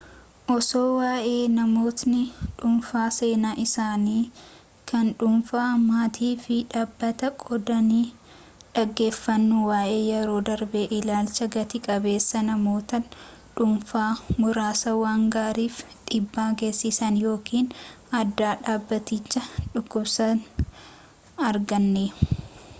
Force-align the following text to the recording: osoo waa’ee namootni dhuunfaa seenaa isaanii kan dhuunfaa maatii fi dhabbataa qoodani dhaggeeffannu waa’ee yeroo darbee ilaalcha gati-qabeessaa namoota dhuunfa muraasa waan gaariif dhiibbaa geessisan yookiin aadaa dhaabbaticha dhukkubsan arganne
osoo 0.57 0.87
waa’ee 0.99 1.43
namootni 1.55 2.21
dhuunfaa 2.61 3.09
seenaa 3.17 3.51
isaanii 3.63 4.21
kan 4.91 5.11
dhuunfaa 5.19 5.65
maatii 5.81 6.29
fi 6.45 6.57
dhabbataa 6.71 7.29
qoodani 7.43 7.99
dhaggeeffannu 8.79 9.69
waa’ee 9.73 9.99
yeroo 10.15 10.39
darbee 10.49 10.83
ilaalcha 10.99 11.49
gati-qabeessaa 11.57 12.43
namoota 12.49 13.01
dhuunfa 13.13 14.07
muraasa 14.41 14.97
waan 15.03 15.29
gaariif 15.39 15.79
dhiibbaa 15.93 16.49
geessisan 16.65 17.23
yookiin 17.27 17.71
aadaa 18.21 18.55
dhaabbaticha 18.69 19.47
dhukkubsan 19.79 20.45
arganne 21.53 22.07